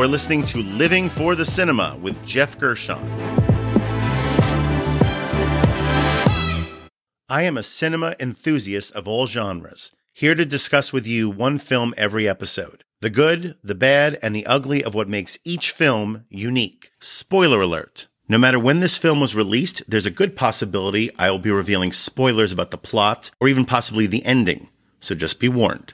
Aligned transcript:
You 0.00 0.04
are 0.04 0.08
listening 0.08 0.46
to 0.46 0.62
Living 0.62 1.10
for 1.10 1.34
the 1.34 1.44
Cinema 1.44 1.94
with 2.00 2.24
Geoff 2.24 2.58
Gershon. 2.58 3.06
I 7.28 7.42
am 7.42 7.58
a 7.58 7.62
cinema 7.62 8.16
enthusiast 8.18 8.92
of 8.92 9.06
all 9.06 9.26
genres, 9.26 9.92
here 10.14 10.34
to 10.34 10.46
discuss 10.46 10.90
with 10.90 11.06
you 11.06 11.28
one 11.28 11.58
film 11.58 11.92
every 11.98 12.26
episode. 12.26 12.82
The 13.02 13.10
good, 13.10 13.56
the 13.62 13.74
bad, 13.74 14.18
and 14.22 14.34
the 14.34 14.46
ugly 14.46 14.82
of 14.82 14.94
what 14.94 15.06
makes 15.06 15.38
each 15.44 15.70
film 15.70 16.24
unique. 16.30 16.92
Spoiler 17.00 17.60
alert. 17.60 18.06
No 18.26 18.38
matter 18.38 18.58
when 18.58 18.80
this 18.80 18.96
film 18.96 19.20
was 19.20 19.34
released, 19.34 19.82
there's 19.86 20.06
a 20.06 20.10
good 20.10 20.34
possibility 20.34 21.14
I 21.18 21.30
will 21.30 21.38
be 21.38 21.50
revealing 21.50 21.92
spoilers 21.92 22.52
about 22.52 22.70
the 22.70 22.78
plot 22.78 23.32
or 23.38 23.48
even 23.48 23.66
possibly 23.66 24.06
the 24.06 24.24
ending, 24.24 24.70
so 24.98 25.14
just 25.14 25.38
be 25.38 25.50
warned. 25.50 25.92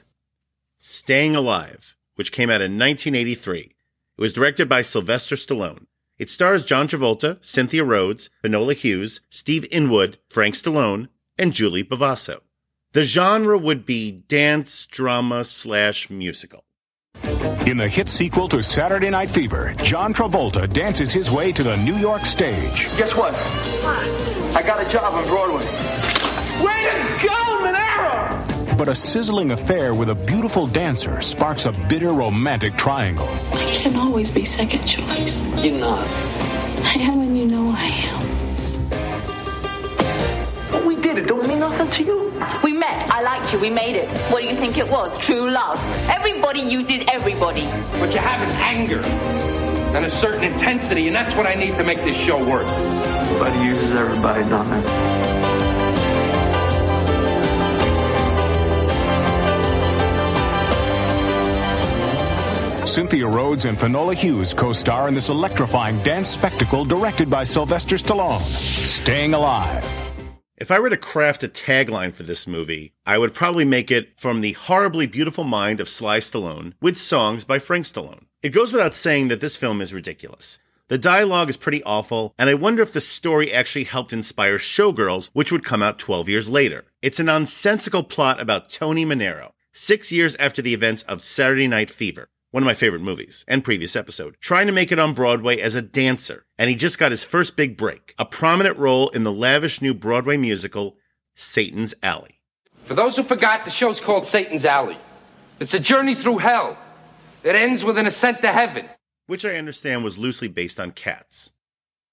Staying 0.77 1.35
Alive, 1.35 1.97
which 2.15 2.31
came 2.31 2.49
out 2.49 2.61
in 2.61 2.79
1983. 2.79 3.73
It 4.17 4.21
was 4.21 4.33
directed 4.33 4.67
by 4.67 4.81
Sylvester 4.81 5.35
Stallone. 5.35 5.85
It 6.17 6.31
stars 6.31 6.65
John 6.65 6.87
Travolta, 6.87 7.37
Cynthia 7.45 7.83
Rhodes, 7.83 8.31
Finola 8.41 8.73
Hughes, 8.73 9.21
Steve 9.29 9.67
Inwood, 9.71 10.17
Frank 10.29 10.55
Stallone, 10.55 11.09
and 11.37 11.53
Julie 11.53 11.83
Bovasso. 11.83 12.39
The 12.93 13.03
genre 13.03 13.59
would 13.59 13.85
be 13.85 14.11
dance, 14.11 14.87
drama, 14.87 15.43
slash 15.43 16.09
musical. 16.09 16.63
In 17.67 17.77
the 17.77 17.87
hit 17.87 18.09
sequel 18.09 18.47
to 18.47 18.63
Saturday 18.63 19.11
Night 19.11 19.29
Fever, 19.29 19.75
John 19.83 20.15
Travolta 20.15 20.71
dances 20.71 21.11
his 21.11 21.29
way 21.29 21.51
to 21.51 21.61
the 21.61 21.77
New 21.77 21.95
York 21.95 22.25
stage. 22.25 22.87
Guess 22.97 23.13
what? 23.15 23.35
I 24.55 24.63
got 24.65 24.83
a 24.83 24.89
job 24.89 25.13
on 25.13 25.25
Broadway. 25.27 25.65
Way 26.65 26.89
to 26.89 27.27
go, 27.27 27.33
Manero! 27.61 28.77
But 28.77 28.87
a 28.87 28.95
sizzling 28.95 29.51
affair 29.51 29.93
with 29.93 30.09
a 30.09 30.15
beautiful 30.15 30.65
dancer 30.65 31.21
sparks 31.21 31.65
a 31.65 31.71
bitter 31.87 32.09
romantic 32.09 32.77
triangle. 32.77 33.29
I 33.67 33.69
can't 33.69 33.97
always 33.97 34.31
be 34.31 34.45
second 34.45 34.85
choice. 34.85 35.41
You're 35.57 35.77
not. 35.77 36.07
I 36.83 36.93
am 37.01 37.19
and 37.19 37.37
you 37.37 37.45
know 37.47 37.69
I 37.75 37.83
am. 37.83 38.21
But 40.71 40.85
we 40.85 40.95
did 40.95 41.17
it. 41.17 41.27
Don't 41.27 41.45
mean 41.45 41.59
nothing 41.59 41.89
to 41.89 42.03
you. 42.05 42.33
We 42.63 42.71
met. 42.71 43.11
I 43.11 43.21
liked 43.21 43.51
you. 43.51 43.59
We 43.59 43.69
made 43.69 43.97
it. 43.97 44.07
What 44.31 44.41
do 44.41 44.47
you 44.47 44.55
think 44.55 44.77
it 44.77 44.89
was? 44.89 45.17
True 45.17 45.51
love. 45.51 45.77
Everybody 46.09 46.61
uses 46.61 47.03
everybody. 47.09 47.65
What 47.99 48.13
you 48.13 48.19
have 48.19 48.41
is 48.41 48.53
anger 48.53 49.01
and 49.97 50.05
a 50.05 50.09
certain 50.09 50.45
intensity, 50.45 51.07
and 51.07 51.15
that's 51.15 51.35
what 51.35 51.45
I 51.45 51.55
need 51.55 51.75
to 51.75 51.83
make 51.83 51.97
this 51.99 52.15
show 52.15 52.39
work. 52.49 52.67
Everybody 52.67 53.65
uses 53.65 53.91
everybody, 53.91 54.43
don't 54.43 54.69
nothing. 54.69 55.16
Cynthia 62.97 63.27
Rhodes 63.27 63.65
and 63.65 63.79
Finola 63.79 64.15
Hughes 64.15 64.55
co-star 64.55 65.07
in 65.07 65.13
this 65.13 65.29
electrifying 65.29 66.01
dance 66.01 66.31
spectacle 66.31 66.83
directed 66.83 67.29
by 67.29 67.43
Sylvester 67.43 67.95
Stallone, 67.95 68.39
Staying 68.83 69.35
Alive. 69.35 69.85
If 70.57 70.71
I 70.71 70.79
were 70.79 70.89
to 70.89 70.97
craft 70.97 71.43
a 71.43 71.47
tagline 71.47 72.15
for 72.15 72.23
this 72.23 72.47
movie, 72.47 72.95
I 73.05 73.19
would 73.19 73.35
probably 73.35 73.65
make 73.65 73.91
it 73.91 74.19
from 74.19 74.41
the 74.41 74.53
horribly 74.53 75.05
beautiful 75.05 75.43
mind 75.43 75.79
of 75.79 75.87
Sly 75.87 76.17
Stallone 76.17 76.73
with 76.81 76.97
songs 76.97 77.45
by 77.45 77.59
Frank 77.59 77.85
Stallone. 77.85 78.25
It 78.41 78.49
goes 78.49 78.73
without 78.73 78.95
saying 78.95 79.27
that 79.27 79.41
this 79.41 79.57
film 79.57 79.79
is 79.79 79.93
ridiculous. 79.93 80.57
The 80.87 80.97
dialogue 80.97 81.51
is 81.51 81.57
pretty 81.57 81.83
awful, 81.83 82.33
and 82.39 82.49
I 82.49 82.55
wonder 82.55 82.81
if 82.81 82.93
the 82.93 82.99
story 82.99 83.53
actually 83.53 83.83
helped 83.83 84.11
inspire 84.11 84.57
Showgirls, 84.57 85.29
which 85.33 85.51
would 85.51 85.63
come 85.63 85.83
out 85.83 85.99
12 85.99 86.29
years 86.29 86.49
later. 86.49 86.85
It's 87.03 87.19
a 87.19 87.23
nonsensical 87.23 88.01
plot 88.01 88.41
about 88.41 88.71
Tony 88.71 89.05
Manero, 89.05 89.51
six 89.71 90.11
years 90.11 90.35
after 90.37 90.63
the 90.63 90.73
events 90.73 91.03
of 91.03 91.23
Saturday 91.23 91.67
Night 91.67 91.91
Fever, 91.91 92.29
one 92.57 92.63
of 92.63 92.65
my 92.65 92.73
favorite 92.73 93.03
movies 93.03 93.45
and 93.47 93.63
previous 93.63 93.95
episode, 93.95 94.35
trying 94.41 94.65
to 94.65 94.73
make 94.73 94.91
it 94.91 94.97
on 94.97 95.13
Broadway 95.13 95.59
as 95.59 95.75
a 95.75 95.81
dancer. 95.83 96.47
And 96.57 96.71
he 96.71 96.75
just 96.75 96.97
got 96.97 97.11
his 97.11 97.23
first 97.23 97.55
big 97.55 97.77
break, 97.77 98.15
a 98.17 98.25
prominent 98.25 98.79
role 98.79 99.09
in 99.09 99.21
the 99.21 99.31
lavish 99.31 99.79
new 99.79 99.93
Broadway 99.93 100.37
musical, 100.37 100.97
Satan's 101.35 101.93
Alley. 102.01 102.39
For 102.85 102.95
those 102.95 103.15
who 103.15 103.21
forgot, 103.21 103.63
the 103.63 103.69
show's 103.69 104.01
called 104.01 104.25
Satan's 104.25 104.65
Alley. 104.65 104.97
It's 105.59 105.75
a 105.75 105.79
journey 105.79 106.15
through 106.15 106.39
hell 106.39 106.75
that 107.43 107.55
ends 107.55 107.83
with 107.83 107.95
an 107.99 108.07
ascent 108.07 108.41
to 108.41 108.51
heaven. 108.51 108.89
which 109.27 109.45
I 109.45 109.57
understand 109.57 110.03
was 110.03 110.17
loosely 110.17 110.47
based 110.47 110.79
on 110.79 110.89
cats. 110.89 111.51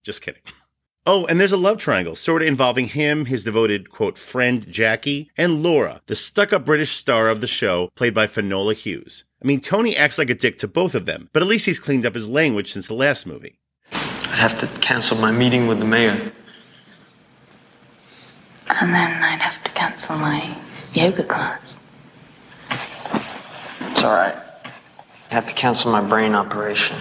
Just 0.02 0.20
kidding. 0.20 0.42
Oh, 1.06 1.26
and 1.26 1.38
there's 1.38 1.52
a 1.52 1.58
love 1.58 1.76
triangle, 1.76 2.14
sort 2.14 2.40
of 2.40 2.48
involving 2.48 2.86
him, 2.86 3.26
his 3.26 3.44
devoted, 3.44 3.90
quote, 3.90 4.16
friend 4.16 4.66
Jackie, 4.70 5.30
and 5.36 5.62
Laura, 5.62 6.00
the 6.06 6.16
stuck 6.16 6.50
up 6.50 6.64
British 6.64 6.92
star 6.92 7.28
of 7.28 7.42
the 7.42 7.46
show, 7.46 7.90
played 7.94 8.14
by 8.14 8.26
Finola 8.26 8.72
Hughes. 8.72 9.24
I 9.42 9.46
mean, 9.46 9.60
Tony 9.60 9.94
acts 9.94 10.16
like 10.16 10.30
a 10.30 10.34
dick 10.34 10.56
to 10.58 10.68
both 10.68 10.94
of 10.94 11.04
them, 11.04 11.28
but 11.34 11.42
at 11.42 11.48
least 11.48 11.66
he's 11.66 11.78
cleaned 11.78 12.06
up 12.06 12.14
his 12.14 12.26
language 12.26 12.72
since 12.72 12.88
the 12.88 12.94
last 12.94 13.26
movie. 13.26 13.58
I'd 13.92 14.38
have 14.38 14.56
to 14.60 14.66
cancel 14.80 15.18
my 15.18 15.30
meeting 15.30 15.66
with 15.66 15.78
the 15.78 15.84
mayor. 15.84 16.32
And 18.66 18.94
then 18.94 19.22
I'd 19.22 19.42
have 19.42 19.62
to 19.62 19.70
cancel 19.72 20.16
my 20.16 20.56
yoga 20.94 21.24
class. 21.24 21.76
It's 22.70 24.02
all 24.02 24.14
right. 24.14 24.38
I 25.30 25.34
have 25.34 25.46
to 25.48 25.52
cancel 25.52 25.92
my 25.92 26.00
brain 26.00 26.34
operation. 26.34 26.96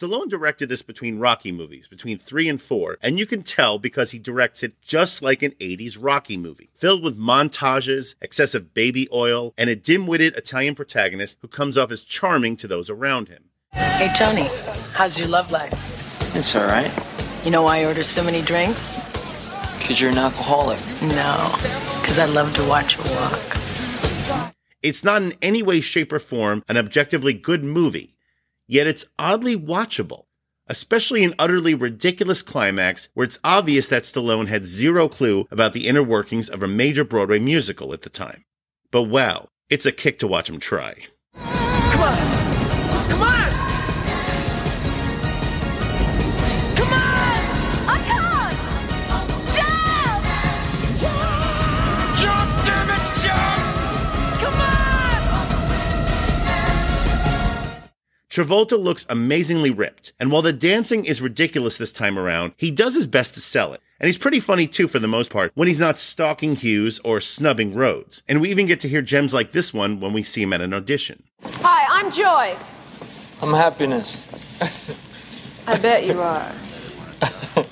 Stallone 0.00 0.30
directed 0.30 0.70
this 0.70 0.80
between 0.80 1.18
Rocky 1.18 1.52
movies, 1.52 1.86
between 1.86 2.16
three 2.16 2.48
and 2.48 2.60
four, 2.60 2.96
and 3.02 3.18
you 3.18 3.26
can 3.26 3.42
tell 3.42 3.78
because 3.78 4.12
he 4.12 4.18
directs 4.18 4.62
it 4.62 4.80
just 4.80 5.20
like 5.20 5.42
an 5.42 5.50
80s 5.60 5.98
Rocky 6.00 6.38
movie, 6.38 6.70
filled 6.74 7.02
with 7.02 7.18
montages, 7.18 8.14
excessive 8.22 8.72
baby 8.72 9.08
oil, 9.12 9.52
and 9.58 9.68
a 9.68 9.76
dim 9.76 10.06
witted 10.06 10.34
Italian 10.36 10.74
protagonist 10.74 11.36
who 11.42 11.48
comes 11.48 11.76
off 11.76 11.90
as 11.90 12.02
charming 12.02 12.56
to 12.56 12.66
those 12.66 12.88
around 12.88 13.28
him. 13.28 13.50
Hey, 13.74 14.10
Tony, 14.16 14.48
how's 14.94 15.18
your 15.18 15.28
love 15.28 15.50
life? 15.50 15.74
It's 16.34 16.56
all 16.56 16.64
right. 16.64 16.90
You 17.44 17.50
know 17.50 17.60
why 17.60 17.80
I 17.80 17.84
order 17.84 18.02
so 18.02 18.24
many 18.24 18.40
drinks? 18.40 18.98
Because 19.78 20.00
you're 20.00 20.12
an 20.12 20.18
alcoholic. 20.18 20.80
No, 21.02 21.52
because 22.00 22.18
I 22.18 22.24
love 22.24 22.54
to 22.54 22.66
watch 22.66 22.96
you 22.96 23.04
walk. 23.16 24.50
It's 24.82 25.04
not 25.04 25.20
in 25.20 25.34
any 25.42 25.62
way, 25.62 25.82
shape, 25.82 26.10
or 26.10 26.18
form 26.18 26.64
an 26.70 26.78
objectively 26.78 27.34
good 27.34 27.62
movie, 27.62 28.14
yet 28.70 28.86
it's 28.86 29.04
oddly 29.18 29.56
watchable, 29.56 30.26
especially 30.68 31.24
an 31.24 31.34
utterly 31.38 31.74
ridiculous 31.74 32.40
climax 32.40 33.08
where 33.14 33.24
it's 33.24 33.40
obvious 33.42 33.88
that 33.88 34.04
Stallone 34.04 34.46
had 34.46 34.64
zero 34.64 35.08
clue 35.08 35.48
about 35.50 35.72
the 35.72 35.88
inner 35.88 36.04
workings 36.04 36.48
of 36.48 36.62
a 36.62 36.68
major 36.68 37.04
Broadway 37.04 37.40
musical 37.40 37.92
at 37.92 38.02
the 38.02 38.10
time. 38.10 38.44
But 38.92 39.02
wow, 39.02 39.48
it's 39.68 39.86
a 39.86 39.92
kick 39.92 40.20
to 40.20 40.28
watch 40.28 40.48
him 40.48 40.60
try. 40.60 41.02
Come 41.34 42.00
on! 42.00 42.49
Travolta 58.30 58.78
looks 58.78 59.06
amazingly 59.08 59.70
ripped, 59.70 60.12
and 60.20 60.30
while 60.30 60.40
the 60.40 60.52
dancing 60.52 61.04
is 61.04 61.20
ridiculous 61.20 61.76
this 61.76 61.90
time 61.90 62.16
around, 62.16 62.52
he 62.56 62.70
does 62.70 62.94
his 62.94 63.08
best 63.08 63.34
to 63.34 63.40
sell 63.40 63.72
it. 63.72 63.80
And 63.98 64.06
he's 64.06 64.16
pretty 64.16 64.38
funny 64.38 64.68
too 64.68 64.86
for 64.86 65.00
the 65.00 65.08
most 65.08 65.32
part 65.32 65.50
when 65.56 65.66
he's 65.66 65.80
not 65.80 65.98
stalking 65.98 66.54
Hughes 66.54 67.00
or 67.02 67.20
snubbing 67.20 67.74
Rhodes. 67.74 68.22
And 68.28 68.40
we 68.40 68.48
even 68.48 68.66
get 68.66 68.78
to 68.80 68.88
hear 68.88 69.02
gems 69.02 69.34
like 69.34 69.50
this 69.50 69.74
one 69.74 69.98
when 69.98 70.12
we 70.12 70.22
see 70.22 70.42
him 70.42 70.52
at 70.52 70.60
an 70.60 70.72
audition. 70.72 71.24
Hi, 71.42 71.84
I'm 71.90 72.12
Joy. 72.12 72.56
I'm 73.42 73.52
happiness. 73.52 74.22
I 75.66 75.76
bet 75.78 76.06
you 76.06 76.22
are. 76.22 76.52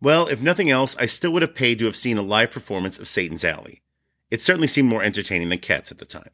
Well, 0.00 0.26
if 0.26 0.40
nothing 0.40 0.68
else, 0.68 0.96
I 0.96 1.06
still 1.06 1.32
would 1.32 1.42
have 1.42 1.54
paid 1.54 1.78
to 1.78 1.84
have 1.84 1.94
seen 1.94 2.18
a 2.18 2.22
live 2.22 2.50
performance 2.50 2.98
of 2.98 3.06
Satan's 3.06 3.44
Alley. 3.44 3.82
It 4.32 4.40
certainly 4.40 4.66
seemed 4.66 4.88
more 4.88 5.00
entertaining 5.04 5.48
than 5.48 5.60
Cats 5.60 5.92
at 5.92 5.98
the 5.98 6.04
time. 6.04 6.30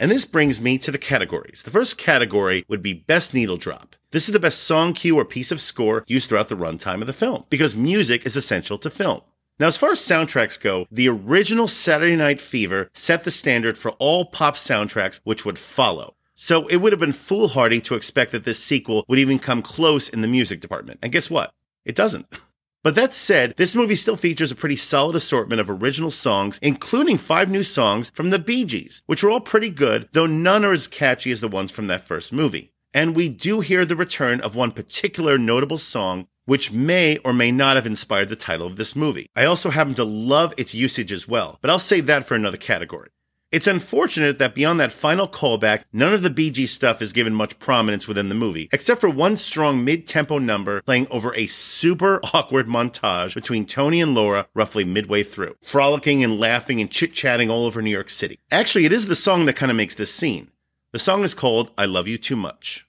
And 0.00 0.10
this 0.10 0.24
brings 0.24 0.62
me 0.62 0.78
to 0.78 0.90
the 0.90 0.96
categories. 0.96 1.62
The 1.62 1.70
first 1.70 1.98
category 1.98 2.64
would 2.68 2.82
be 2.82 2.94
Best 2.94 3.34
Needle 3.34 3.58
Drop. 3.58 3.96
This 4.12 4.28
is 4.28 4.32
the 4.32 4.40
best 4.40 4.60
song 4.60 4.94
cue 4.94 5.18
or 5.18 5.26
piece 5.26 5.52
of 5.52 5.60
score 5.60 6.04
used 6.08 6.30
throughout 6.30 6.48
the 6.48 6.56
runtime 6.56 7.02
of 7.02 7.06
the 7.06 7.12
film, 7.12 7.44
because 7.50 7.76
music 7.76 8.24
is 8.24 8.34
essential 8.34 8.78
to 8.78 8.88
film. 8.88 9.20
Now, 9.58 9.66
as 9.66 9.76
far 9.76 9.90
as 9.90 10.00
soundtracks 10.00 10.58
go, 10.58 10.86
the 10.90 11.10
original 11.10 11.68
Saturday 11.68 12.16
Night 12.16 12.40
Fever 12.40 12.88
set 12.94 13.24
the 13.24 13.30
standard 13.30 13.76
for 13.76 13.90
all 13.98 14.24
pop 14.24 14.54
soundtracks 14.54 15.20
which 15.24 15.44
would 15.44 15.58
follow. 15.58 16.14
So 16.34 16.66
it 16.68 16.76
would 16.76 16.94
have 16.94 17.00
been 17.00 17.12
foolhardy 17.12 17.82
to 17.82 17.94
expect 17.94 18.32
that 18.32 18.44
this 18.44 18.58
sequel 18.58 19.04
would 19.06 19.18
even 19.18 19.38
come 19.38 19.60
close 19.60 20.08
in 20.08 20.22
the 20.22 20.28
music 20.28 20.62
department. 20.62 21.00
And 21.02 21.12
guess 21.12 21.28
what? 21.28 21.52
It 21.84 21.94
doesn't. 21.94 22.26
But 22.82 22.94
that 22.94 23.12
said, 23.12 23.54
this 23.58 23.74
movie 23.74 23.94
still 23.94 24.16
features 24.16 24.50
a 24.50 24.54
pretty 24.54 24.76
solid 24.76 25.14
assortment 25.14 25.60
of 25.60 25.68
original 25.68 26.10
songs, 26.10 26.58
including 26.62 27.18
five 27.18 27.50
new 27.50 27.62
songs 27.62 28.10
from 28.14 28.30
the 28.30 28.38
Bee 28.38 28.64
Gees, 28.64 29.02
which 29.04 29.22
are 29.22 29.30
all 29.30 29.40
pretty 29.40 29.68
good, 29.68 30.08
though 30.12 30.24
none 30.24 30.64
are 30.64 30.72
as 30.72 30.88
catchy 30.88 31.30
as 31.30 31.42
the 31.42 31.48
ones 31.48 31.70
from 31.70 31.88
that 31.88 32.06
first 32.06 32.32
movie. 32.32 32.72
And 32.94 33.14
we 33.14 33.28
do 33.28 33.60
hear 33.60 33.84
the 33.84 33.96
return 33.96 34.40
of 34.40 34.56
one 34.56 34.72
particular 34.72 35.36
notable 35.36 35.76
song, 35.76 36.26
which 36.46 36.72
may 36.72 37.18
or 37.18 37.34
may 37.34 37.52
not 37.52 37.76
have 37.76 37.86
inspired 37.86 38.30
the 38.30 38.34
title 38.36 38.66
of 38.66 38.76
this 38.76 38.96
movie. 38.96 39.26
I 39.36 39.44
also 39.44 39.68
happen 39.68 39.92
to 39.94 40.04
love 40.04 40.54
its 40.56 40.74
usage 40.74 41.12
as 41.12 41.28
well, 41.28 41.58
but 41.60 41.70
I'll 41.70 41.78
save 41.78 42.06
that 42.06 42.26
for 42.26 42.34
another 42.34 42.56
category. 42.56 43.10
It's 43.52 43.66
unfortunate 43.66 44.38
that 44.38 44.54
beyond 44.54 44.78
that 44.78 44.92
final 44.92 45.26
callback, 45.26 45.82
none 45.92 46.14
of 46.14 46.22
the 46.22 46.30
Gees 46.30 46.70
stuff 46.70 47.02
is 47.02 47.12
given 47.12 47.34
much 47.34 47.58
prominence 47.58 48.06
within 48.06 48.28
the 48.28 48.36
movie, 48.36 48.68
except 48.70 49.00
for 49.00 49.10
one 49.10 49.36
strong 49.36 49.84
mid-tempo 49.84 50.38
number 50.38 50.82
playing 50.82 51.08
over 51.10 51.34
a 51.34 51.48
super 51.48 52.20
awkward 52.32 52.68
montage 52.68 53.34
between 53.34 53.66
Tony 53.66 54.00
and 54.00 54.14
Laura 54.14 54.46
roughly 54.54 54.84
midway 54.84 55.24
through, 55.24 55.56
frolicking 55.62 56.22
and 56.22 56.38
laughing 56.38 56.80
and 56.80 56.92
chit-chatting 56.92 57.50
all 57.50 57.64
over 57.66 57.82
New 57.82 57.90
York 57.90 58.08
City. 58.08 58.38
Actually, 58.52 58.84
it 58.84 58.92
is 58.92 59.08
the 59.08 59.16
song 59.16 59.46
that 59.46 59.56
kind 59.56 59.70
of 59.70 59.76
makes 59.76 59.96
this 59.96 60.14
scene. 60.14 60.52
The 60.92 61.00
song 61.00 61.24
is 61.24 61.34
called 61.34 61.72
I 61.76 61.86
Love 61.86 62.06
You 62.06 62.18
Too 62.18 62.36
Much. 62.36 62.86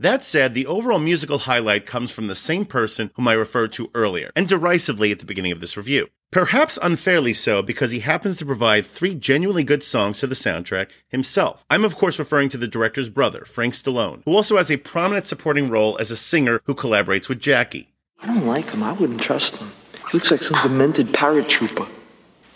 That 0.00 0.22
said, 0.22 0.54
the 0.54 0.66
overall 0.66 1.00
musical 1.00 1.38
highlight 1.38 1.84
comes 1.84 2.12
from 2.12 2.28
the 2.28 2.36
same 2.36 2.64
person 2.64 3.10
whom 3.14 3.26
I 3.26 3.32
referred 3.32 3.72
to 3.72 3.90
earlier, 3.94 4.30
and 4.36 4.46
derisively 4.46 5.10
at 5.10 5.18
the 5.18 5.26
beginning 5.26 5.50
of 5.50 5.60
this 5.60 5.76
review. 5.76 6.06
Perhaps 6.30 6.78
unfairly 6.80 7.32
so 7.32 7.62
because 7.62 7.90
he 7.90 7.98
happens 7.98 8.36
to 8.36 8.46
provide 8.46 8.86
three 8.86 9.14
genuinely 9.14 9.64
good 9.64 9.82
songs 9.82 10.20
to 10.20 10.28
the 10.28 10.36
soundtrack 10.36 10.90
himself. 11.08 11.64
I'm 11.68 11.84
of 11.84 11.96
course 11.96 12.18
referring 12.20 12.48
to 12.50 12.58
the 12.58 12.68
director's 12.68 13.10
brother, 13.10 13.44
Frank 13.44 13.74
Stallone, 13.74 14.22
who 14.24 14.36
also 14.36 14.56
has 14.56 14.70
a 14.70 14.76
prominent 14.76 15.26
supporting 15.26 15.68
role 15.68 15.96
as 15.98 16.12
a 16.12 16.16
singer 16.16 16.60
who 16.66 16.76
collaborates 16.76 17.28
with 17.28 17.40
Jackie. 17.40 17.88
I 18.20 18.26
don't 18.26 18.46
like 18.46 18.70
him. 18.70 18.84
I 18.84 18.92
wouldn't 18.92 19.20
trust 19.20 19.56
him. 19.56 19.72
He 20.12 20.18
looks 20.18 20.30
like 20.30 20.44
some 20.44 20.62
demented 20.62 21.08
paratrooper. 21.08 21.88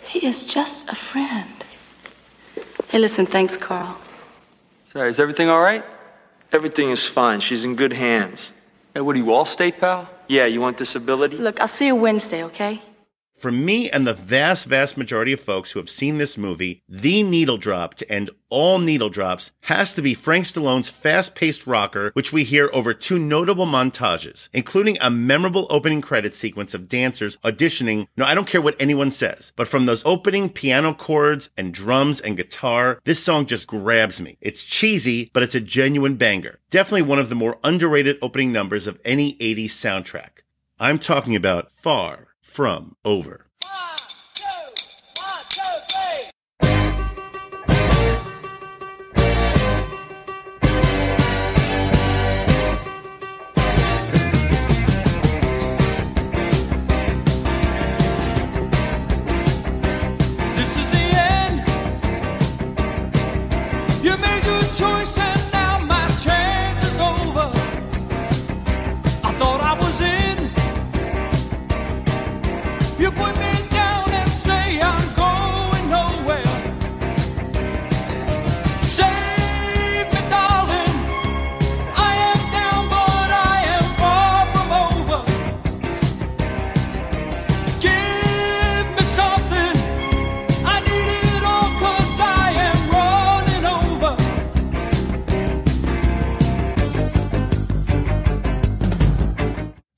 He 0.05 0.25
is 0.25 0.43
just 0.45 0.87
a 0.87 0.95
friend. 0.95 1.51
Hey, 2.87 2.99
listen, 2.99 3.25
thanks, 3.25 3.57
Carl. 3.57 3.97
Sorry, 4.85 5.09
is 5.09 5.19
everything 5.19 5.49
all 5.49 5.61
right? 5.61 5.83
Everything 6.53 6.91
is 6.91 7.03
fine. 7.03 7.39
She's 7.39 7.65
in 7.65 7.75
good 7.75 7.93
hands. 7.93 8.53
Hey, 8.93 9.01
what 9.01 9.15
are 9.15 9.19
you, 9.19 9.25
Allstate, 9.25 9.79
pal? 9.79 10.07
Yeah, 10.27 10.45
you 10.45 10.61
want 10.61 10.77
disability? 10.77 11.37
Look, 11.37 11.59
I'll 11.59 11.67
see 11.67 11.87
you 11.87 11.95
Wednesday, 11.95 12.43
okay? 12.43 12.79
For 13.37 13.51
me 13.51 13.89
and 13.89 14.07
the 14.07 14.13
vast, 14.13 14.67
vast 14.67 14.95
majority 14.95 15.33
of 15.33 15.39
folks 15.39 15.71
who 15.71 15.79
have 15.79 15.89
seen 15.89 16.17
this 16.17 16.37
movie, 16.37 16.81
the 16.87 17.23
needle 17.23 17.57
drop 17.57 17.93
to 17.95 18.09
end 18.09 18.29
all 18.49 18.79
needle 18.79 19.09
drops 19.09 19.51
has 19.61 19.93
to 19.95 20.01
be 20.01 20.13
Frank 20.13 20.45
Stallone's 20.45 20.89
fast 20.89 21.35
paced 21.35 21.67
rocker, 21.67 22.11
which 22.13 22.31
we 22.31 22.43
hear 22.43 22.69
over 22.71 22.93
two 22.93 23.19
notable 23.19 23.65
montages, 23.65 24.47
including 24.53 24.97
a 25.01 25.09
memorable 25.09 25.67
opening 25.69 25.99
credit 25.99 26.33
sequence 26.35 26.73
of 26.73 26.87
dancers 26.87 27.35
auditioning. 27.37 28.07
No, 28.15 28.23
I 28.23 28.35
don't 28.35 28.47
care 28.47 28.61
what 28.61 28.79
anyone 28.79 29.11
says, 29.11 29.51
but 29.55 29.67
from 29.67 29.87
those 29.87 30.05
opening 30.05 30.49
piano 30.49 30.93
chords 30.93 31.49
and 31.57 31.73
drums 31.73 32.21
and 32.21 32.37
guitar, 32.37 33.01
this 33.03 33.21
song 33.21 33.45
just 33.45 33.67
grabs 33.67 34.21
me. 34.21 34.37
It's 34.39 34.63
cheesy, 34.63 35.31
but 35.33 35.43
it's 35.43 35.55
a 35.55 35.59
genuine 35.59 36.15
banger. 36.15 36.59
Definitely 36.69 37.01
one 37.01 37.19
of 37.19 37.29
the 37.29 37.35
more 37.35 37.57
underrated 37.63 38.19
opening 38.21 38.51
numbers 38.53 38.87
of 38.87 39.01
any 39.03 39.35
80s 39.35 39.65
soundtrack. 39.65 40.43
I'm 40.79 40.99
talking 40.99 41.35
about 41.35 41.71
Far 41.71 42.32
from 42.53 42.95
over. 43.03 43.52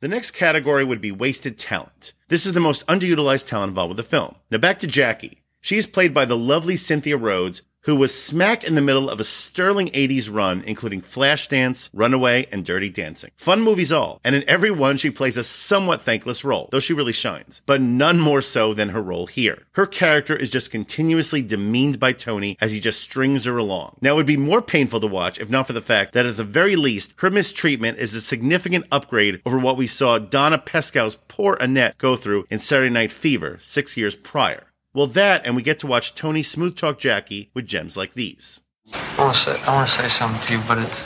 The 0.05 0.09
next 0.09 0.31
category 0.35 0.83
would 0.85 1.01
be 1.01 1.11
wasted 1.11 1.57
talent. 1.57 2.13
This 2.27 2.45
is 2.45 2.53
the 2.53 2.59
most 2.59 2.85
underutilized 2.85 3.47
talent 3.47 3.69
involved 3.69 3.89
with 3.89 3.97
the 3.97 4.03
film. 4.03 4.35
Now 4.51 4.59
back 4.59 4.77
to 4.81 4.87
Jackie. 4.87 5.41
She 5.61 5.79
is 5.79 5.87
played 5.87 6.13
by 6.13 6.25
the 6.25 6.37
lovely 6.37 6.75
Cynthia 6.75 7.17
Rhodes, 7.17 7.63
who 7.85 7.95
was 7.95 8.19
smack 8.19 8.63
in 8.63 8.75
the 8.75 8.81
middle 8.81 9.09
of 9.09 9.19
a 9.19 9.23
sterling 9.23 9.87
80s 9.89 10.33
run, 10.33 10.63
including 10.65 11.01
Flashdance, 11.01 11.89
Runaway, 11.93 12.47
and 12.51 12.65
Dirty 12.65 12.89
Dancing. 12.89 13.31
Fun 13.37 13.61
movies 13.61 13.91
all, 13.91 14.19
and 14.23 14.35
in 14.35 14.47
every 14.49 14.71
one 14.71 14.97
she 14.97 15.11
plays 15.11 15.37
a 15.37 15.43
somewhat 15.43 16.01
thankless 16.01 16.43
role, 16.43 16.67
though 16.71 16.79
she 16.79 16.93
really 16.93 17.13
shines, 17.13 17.61
but 17.65 17.81
none 17.81 18.19
more 18.19 18.41
so 18.41 18.73
than 18.73 18.89
her 18.89 19.01
role 19.01 19.27
here. 19.27 19.63
Her 19.73 19.85
character 19.85 20.35
is 20.35 20.49
just 20.49 20.71
continuously 20.71 21.43
demeaned 21.43 21.99
by 21.99 22.11
Tony 22.11 22.57
as 22.59 22.71
he 22.71 22.79
just 22.79 23.01
strings 23.01 23.45
her 23.45 23.57
along. 23.57 23.97
Now 24.01 24.13
it 24.13 24.15
would 24.15 24.25
be 24.25 24.37
more 24.37 24.61
painful 24.61 24.99
to 25.01 25.07
watch 25.07 25.39
if 25.39 25.49
not 25.49 25.67
for 25.67 25.73
the 25.73 25.81
fact 25.81 26.13
that 26.13 26.25
at 26.25 26.37
the 26.37 26.43
very 26.43 26.75
least, 26.75 27.13
her 27.17 27.29
mistreatment 27.29 27.99
is 27.99 28.15
a 28.15 28.21
significant 28.21 28.85
upgrade 28.91 29.41
over 29.45 29.59
what 29.59 29.77
we 29.77 29.85
saw 29.85 30.17
Donna 30.17 30.57
Pescow's 30.57 31.17
poor 31.27 31.55
Annette 31.61 31.97
go 31.99 32.15
through 32.15 32.45
in 32.49 32.57
Saturday 32.57 32.89
Night 32.91 33.11
Fever 33.11 33.57
six 33.59 33.95
years 33.95 34.15
prior. 34.15 34.63
Well, 34.95 35.07
that, 35.07 35.45
and 35.45 35.57
we 35.57 35.61
get 35.61 35.79
to 35.79 35.87
watch 35.87 36.15
Tony 36.15 36.41
smooth 36.41 36.77
talk 36.77 36.97
Jackie 36.97 37.49
with 37.53 37.67
gems 37.67 37.97
like 37.97 38.13
these. 38.13 38.61
I 38.93 39.23
want 39.25 39.35
to 39.35 39.41
say, 39.41 39.61
I 39.63 39.75
want 39.75 39.89
to 39.89 39.93
say 39.93 40.07
something 40.07 40.41
to 40.43 40.53
you, 40.53 40.63
but 40.65 40.77
it's, 40.77 41.05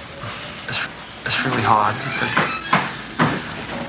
it's, 0.67 0.85
it's 1.25 1.43
really 1.43 1.63
hard 1.63 1.95
because 1.97 2.31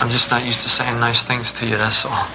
I'm 0.01 0.09
just 0.09 0.31
not 0.31 0.47
used 0.47 0.63
to 0.63 0.71
saying 0.71 0.99
nice 0.99 1.27
things 1.27 1.53
to 1.53 1.67
you. 1.67 1.77
That's 1.77 2.07
all. 2.07 2.27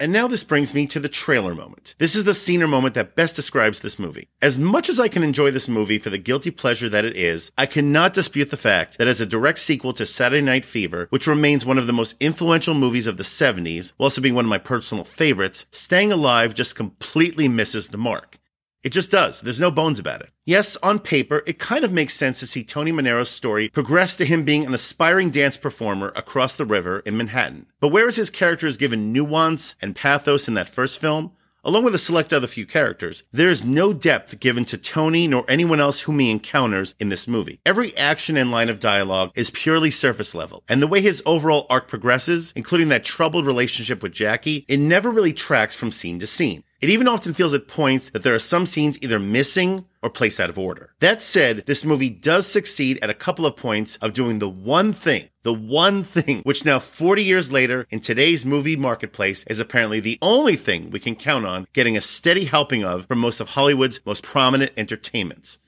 And 0.00 0.12
now 0.14 0.26
this 0.26 0.44
brings 0.44 0.72
me 0.72 0.86
to 0.86 0.98
the 0.98 1.10
trailer 1.10 1.54
moment. 1.54 1.94
This 1.98 2.16
is 2.16 2.24
the 2.24 2.32
scene 2.32 2.62
or 2.62 2.66
moment 2.66 2.94
that 2.94 3.14
best 3.14 3.36
describes 3.36 3.80
this 3.80 3.98
movie. 3.98 4.28
As 4.40 4.58
much 4.58 4.88
as 4.88 4.98
I 4.98 5.08
can 5.08 5.22
enjoy 5.22 5.50
this 5.50 5.68
movie 5.68 5.98
for 5.98 6.08
the 6.08 6.16
guilty 6.16 6.50
pleasure 6.50 6.88
that 6.88 7.04
it 7.04 7.18
is, 7.18 7.52
I 7.58 7.66
cannot 7.66 8.14
dispute 8.14 8.50
the 8.50 8.56
fact 8.56 8.96
that 8.96 9.08
as 9.08 9.20
a 9.20 9.26
direct 9.26 9.58
sequel 9.58 9.92
to 9.92 10.06
Saturday 10.06 10.40
Night 10.40 10.64
Fever, 10.64 11.06
which 11.10 11.26
remains 11.26 11.66
one 11.66 11.76
of 11.76 11.86
the 11.86 11.92
most 11.92 12.16
influential 12.18 12.72
movies 12.72 13.06
of 13.06 13.18
the 13.18 13.22
70s, 13.22 13.92
while 13.98 14.06
also 14.06 14.22
being 14.22 14.34
one 14.34 14.46
of 14.46 14.48
my 14.48 14.56
personal 14.56 15.04
favorites, 15.04 15.66
Staying 15.70 16.12
Alive 16.12 16.54
just 16.54 16.76
completely 16.76 17.46
misses 17.46 17.90
the 17.90 17.98
mark. 17.98 18.39
It 18.82 18.92
just 18.92 19.10
does. 19.10 19.42
There's 19.42 19.60
no 19.60 19.70
bones 19.70 19.98
about 19.98 20.22
it. 20.22 20.30
Yes, 20.46 20.76
on 20.82 21.00
paper, 21.00 21.42
it 21.46 21.58
kind 21.58 21.84
of 21.84 21.92
makes 21.92 22.14
sense 22.14 22.40
to 22.40 22.46
see 22.46 22.64
Tony 22.64 22.92
Manero's 22.92 23.28
story 23.28 23.68
progress 23.68 24.16
to 24.16 24.24
him 24.24 24.42
being 24.42 24.64
an 24.64 24.72
aspiring 24.72 25.30
dance 25.30 25.58
performer 25.58 26.12
across 26.16 26.56
the 26.56 26.64
river 26.64 27.00
in 27.00 27.16
Manhattan. 27.16 27.66
But 27.78 27.88
whereas 27.88 28.16
his 28.16 28.30
character 28.30 28.66
is 28.66 28.78
given 28.78 29.12
nuance 29.12 29.76
and 29.82 29.94
pathos 29.94 30.48
in 30.48 30.54
that 30.54 30.70
first 30.70 30.98
film, 30.98 31.32
along 31.62 31.84
with 31.84 31.94
a 31.94 31.98
select 31.98 32.32
other 32.32 32.46
few 32.46 32.64
characters, 32.64 33.24
there 33.30 33.50
is 33.50 33.62
no 33.62 33.92
depth 33.92 34.40
given 34.40 34.64
to 34.64 34.78
Tony 34.78 35.28
nor 35.28 35.44
anyone 35.46 35.78
else 35.78 36.00
whom 36.00 36.18
he 36.18 36.30
encounters 36.30 36.94
in 36.98 37.10
this 37.10 37.28
movie. 37.28 37.60
Every 37.66 37.94
action 37.98 38.38
and 38.38 38.50
line 38.50 38.70
of 38.70 38.80
dialogue 38.80 39.32
is 39.34 39.50
purely 39.50 39.90
surface 39.90 40.34
level, 40.34 40.64
and 40.70 40.80
the 40.80 40.86
way 40.86 41.02
his 41.02 41.22
overall 41.26 41.66
arc 41.68 41.86
progresses, 41.86 42.54
including 42.56 42.88
that 42.88 43.04
troubled 43.04 43.44
relationship 43.44 44.02
with 44.02 44.12
Jackie, 44.12 44.64
it 44.68 44.78
never 44.78 45.10
really 45.10 45.34
tracks 45.34 45.76
from 45.76 45.92
scene 45.92 46.18
to 46.20 46.26
scene. 46.26 46.64
It 46.80 46.88
even 46.88 47.08
often 47.08 47.34
feels 47.34 47.52
at 47.52 47.68
points 47.68 48.08
that 48.10 48.22
there 48.22 48.34
are 48.34 48.38
some 48.38 48.64
scenes 48.64 48.98
either 49.02 49.18
missing 49.18 49.84
or 50.02 50.08
placed 50.08 50.40
out 50.40 50.48
of 50.48 50.58
order. 50.58 50.94
That 51.00 51.22
said, 51.22 51.64
this 51.66 51.84
movie 51.84 52.08
does 52.08 52.46
succeed 52.46 52.98
at 53.02 53.10
a 53.10 53.14
couple 53.14 53.44
of 53.44 53.54
points 53.54 53.96
of 53.98 54.14
doing 54.14 54.38
the 54.38 54.48
one 54.48 54.94
thing, 54.94 55.28
the 55.42 55.52
one 55.52 56.04
thing, 56.04 56.40
which 56.42 56.64
now 56.64 56.78
40 56.78 57.22
years 57.22 57.52
later 57.52 57.86
in 57.90 58.00
today's 58.00 58.46
movie 58.46 58.76
marketplace 58.76 59.44
is 59.44 59.60
apparently 59.60 60.00
the 60.00 60.18
only 60.22 60.56
thing 60.56 60.90
we 60.90 61.00
can 61.00 61.16
count 61.16 61.44
on 61.44 61.66
getting 61.74 61.98
a 61.98 62.00
steady 62.00 62.46
helping 62.46 62.82
of 62.82 63.06
from 63.06 63.18
most 63.18 63.40
of 63.40 63.48
Hollywood's 63.48 64.00
most 64.06 64.22
prominent 64.22 64.72
entertainments. 64.78 65.58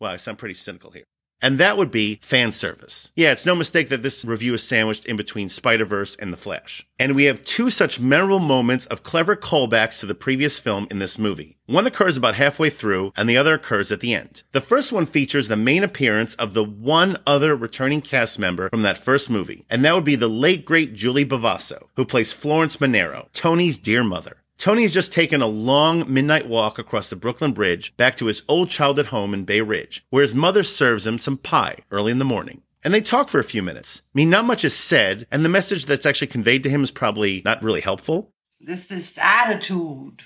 Wow, 0.00 0.12
I 0.12 0.16
sound 0.16 0.38
pretty 0.38 0.54
cynical 0.54 0.92
here 0.92 1.04
and 1.44 1.58
that 1.58 1.76
would 1.76 1.90
be 1.90 2.18
fan 2.22 2.52
service. 2.52 3.12
Yeah, 3.14 3.30
it's 3.30 3.44
no 3.44 3.54
mistake 3.54 3.90
that 3.90 4.02
this 4.02 4.24
review 4.24 4.54
is 4.54 4.62
sandwiched 4.62 5.04
in 5.04 5.16
between 5.16 5.50
Spider 5.50 5.84
Verse 5.84 6.16
and 6.16 6.32
The 6.32 6.38
Flash. 6.38 6.86
And 6.98 7.14
we 7.14 7.24
have 7.24 7.44
two 7.44 7.68
such 7.68 8.00
memorable 8.00 8.38
moments 8.38 8.86
of 8.86 9.02
clever 9.02 9.36
callbacks 9.36 10.00
to 10.00 10.06
the 10.06 10.14
previous 10.14 10.58
film 10.58 10.88
in 10.90 11.00
this 11.00 11.18
movie. 11.18 11.58
One 11.66 11.86
occurs 11.86 12.16
about 12.16 12.34
halfway 12.34 12.70
through, 12.70 13.12
and 13.14 13.28
the 13.28 13.36
other 13.36 13.54
occurs 13.54 13.92
at 13.92 14.00
the 14.00 14.14
end. 14.14 14.42
The 14.52 14.62
first 14.62 14.90
one 14.90 15.04
features 15.04 15.48
the 15.48 15.56
main 15.56 15.84
appearance 15.84 16.34
of 16.36 16.54
the 16.54 16.64
one 16.64 17.18
other 17.26 17.54
returning 17.54 18.00
cast 18.00 18.38
member 18.38 18.70
from 18.70 18.82
that 18.82 18.96
first 18.96 19.28
movie, 19.28 19.66
and 19.68 19.84
that 19.84 19.94
would 19.94 20.04
be 20.04 20.16
the 20.16 20.28
late 20.28 20.64
great 20.64 20.94
Julie 20.94 21.26
Bovasso, 21.26 21.88
who 21.96 22.06
plays 22.06 22.32
Florence 22.32 22.78
Manero, 22.78 23.28
Tony's 23.34 23.78
dear 23.78 24.02
mother. 24.02 24.38
Tony's 24.58 24.94
just 24.94 25.12
taken 25.12 25.42
a 25.42 25.46
long 25.46 26.10
midnight 26.12 26.48
walk 26.48 26.78
across 26.78 27.10
the 27.10 27.16
Brooklyn 27.16 27.52
Bridge 27.52 27.96
back 27.96 28.16
to 28.16 28.26
his 28.26 28.42
old 28.48 28.70
childhood 28.70 29.06
home 29.06 29.34
in 29.34 29.44
Bay 29.44 29.60
Ridge, 29.60 30.06
where 30.10 30.22
his 30.22 30.34
mother 30.34 30.62
serves 30.62 31.06
him 31.06 31.18
some 31.18 31.36
pie 31.36 31.78
early 31.90 32.12
in 32.12 32.18
the 32.18 32.24
morning. 32.24 32.62
And 32.82 32.92
they 32.92 33.00
talk 33.00 33.28
for 33.28 33.38
a 33.38 33.44
few 33.44 33.62
minutes. 33.62 34.02
I 34.14 34.18
mean, 34.18 34.30
not 34.30 34.44
much 34.44 34.64
is 34.64 34.76
said, 34.76 35.26
and 35.30 35.44
the 35.44 35.48
message 35.48 35.86
that's 35.86 36.06
actually 36.06 36.28
conveyed 36.28 36.62
to 36.64 36.70
him 36.70 36.82
is 36.82 36.90
probably 36.90 37.42
not 37.44 37.62
really 37.62 37.80
helpful. 37.80 38.30
This 38.60 38.86
this 38.86 39.18
attitude 39.18 40.22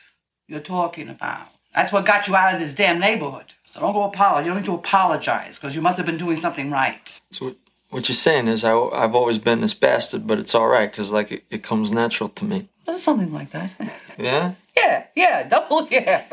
you're 0.47 0.61
talking 0.61 1.09
about. 1.09 1.49
That's 1.75 1.93
what 1.93 2.05
got 2.05 2.27
you 2.27 2.35
out 2.35 2.55
of 2.55 2.61
this 2.61 2.75
damn 2.75 2.99
neighborhood. 2.99 3.53
So 3.67 3.81
don't 3.81 3.93
go 3.93 4.05
apologize. 4.05 4.47
You 4.47 4.53
don't 4.53 4.63
need 4.63 4.67
to 4.67 4.75
apologize 4.75 5.57
because 5.57 5.75
you 5.77 5.83
must 5.83 5.97
have 5.99 6.07
been 6.07 6.19
doing 6.19 6.37
something 6.37 6.71
right. 6.71 7.21
So 7.31 7.47
what, 7.47 7.57
what 7.91 8.09
you're 8.09 8.17
saying 8.17 8.49
is 8.49 8.65
I, 8.65 8.77
I've 8.77 9.15
always 9.15 9.39
been 9.39 9.61
this 9.61 9.75
bastard, 9.75 10.27
but 10.27 10.39
it's 10.39 10.55
all 10.55 10.67
right 10.67 10.91
because 10.91 11.13
like 11.13 11.31
it, 11.31 11.45
it 11.51 11.63
comes 11.63 11.93
natural 11.93 12.31
to 12.31 12.45
me. 12.45 12.69
Something 12.97 13.33
like 13.33 13.51
that. 13.53 13.71
Yeah. 14.19 14.55
Yeah, 14.77 15.05
yeah, 15.15 15.43
double 15.45 15.87
yeah. 15.91 16.25